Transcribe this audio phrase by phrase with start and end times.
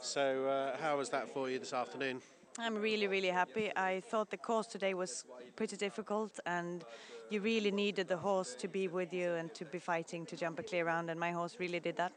[0.00, 2.20] So, uh, how was that for you this afternoon?
[2.58, 3.70] I'm really, really happy.
[3.76, 5.24] I thought the course today was
[5.56, 6.84] pretty difficult, and
[7.30, 10.58] you really needed the horse to be with you and to be fighting to jump
[10.58, 12.12] a clear round, and my horse really did that.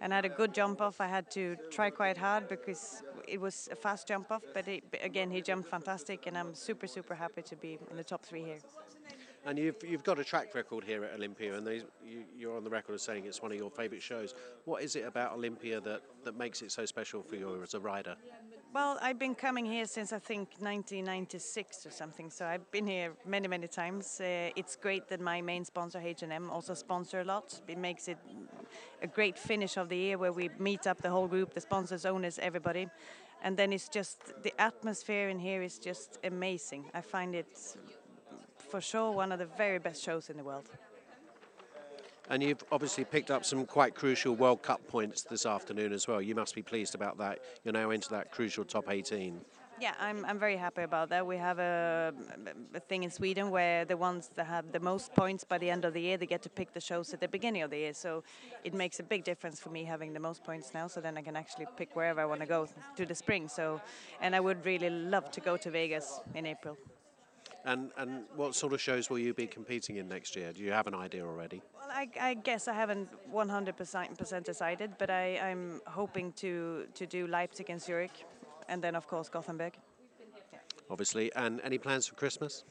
[0.00, 1.00] And I had a good jump off.
[1.00, 4.84] I had to try quite hard because it was a fast jump off, but it,
[5.02, 8.44] again, he jumped fantastic, and I'm super, super happy to be in the top three
[8.44, 8.58] here.
[9.44, 12.62] And you've, you've got a track record here at Olympia, and they, you, you're on
[12.62, 14.34] the record of saying it's one of your favourite shows.
[14.66, 17.80] What is it about Olympia that, that makes it so special for you as a
[17.80, 18.14] rider?
[18.72, 23.12] Well, I've been coming here since I think 1996 or something, so I've been here
[23.26, 24.20] many, many times.
[24.20, 27.60] Uh, it's great that my main sponsor, H&M, also sponsor a lot.
[27.66, 28.18] It makes it
[29.02, 32.06] a great finish of the year where we meet up the whole group, the sponsors,
[32.06, 32.88] owners, everybody.
[33.42, 36.84] And then it's just, the atmosphere in here is just amazing.
[36.94, 37.76] I find it
[38.72, 40.66] for sure one of the very best shows in the world.
[42.30, 46.22] And you've obviously picked up some quite crucial World Cup points this afternoon as well.
[46.22, 47.40] You must be pleased about that.
[47.64, 49.38] You're now into that crucial top 18.
[49.78, 51.26] Yeah, I'm, I'm very happy about that.
[51.26, 52.14] We have a,
[52.74, 55.84] a, thing in Sweden where the ones that have the most points by the end
[55.84, 57.92] of the year, they get to pick the shows at the beginning of the year.
[57.92, 58.24] So
[58.64, 60.86] it makes a big difference for me having the most points now.
[60.86, 63.48] So then I can actually pick wherever I want to go to the spring.
[63.48, 63.82] So,
[64.22, 66.78] and I would really love to go to Vegas in April.
[67.64, 70.52] And and what sort of shows will you be competing in next year?
[70.52, 71.62] Do you have an idea already?
[71.78, 77.26] Well, I, I guess I haven't 100% decided, but I, I'm hoping to to do
[77.26, 78.26] Leipzig and Zurich,
[78.68, 79.74] and then of course Gothenburg.
[80.90, 82.64] Obviously, and any plans for Christmas?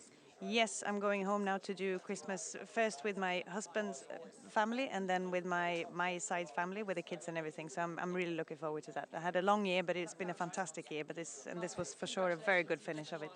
[0.43, 4.05] Yes, I'm going home now to do Christmas first with my husband's
[4.49, 7.69] family and then with my my side family with the kids and everything.
[7.69, 9.07] So I'm, I'm really looking forward to that.
[9.13, 11.03] I had a long year, but it's been a fantastic year.
[11.03, 13.31] But this and this was for sure a very good finish of it.